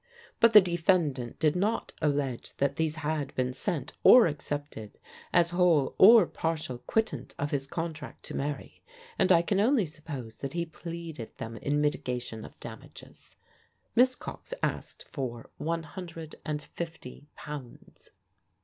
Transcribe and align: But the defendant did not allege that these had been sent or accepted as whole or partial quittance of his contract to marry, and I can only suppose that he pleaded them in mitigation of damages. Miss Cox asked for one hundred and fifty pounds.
But 0.39 0.53
the 0.53 0.61
defendant 0.61 1.37
did 1.37 1.55
not 1.55 1.93
allege 2.01 2.57
that 2.57 2.75
these 2.75 2.95
had 2.95 3.35
been 3.35 3.53
sent 3.53 3.93
or 4.03 4.25
accepted 4.25 4.97
as 5.31 5.51
whole 5.51 5.93
or 5.99 6.25
partial 6.25 6.79
quittance 6.79 7.35
of 7.37 7.51
his 7.51 7.67
contract 7.67 8.23
to 8.23 8.35
marry, 8.35 8.81
and 9.19 9.31
I 9.31 9.43
can 9.43 9.59
only 9.59 9.85
suppose 9.85 10.37
that 10.37 10.53
he 10.53 10.65
pleaded 10.65 11.37
them 11.37 11.55
in 11.57 11.81
mitigation 11.81 12.43
of 12.43 12.59
damages. 12.59 13.37
Miss 13.95 14.15
Cox 14.15 14.55
asked 14.63 15.05
for 15.07 15.51
one 15.59 15.83
hundred 15.83 16.35
and 16.43 16.63
fifty 16.63 17.27
pounds. 17.35 18.09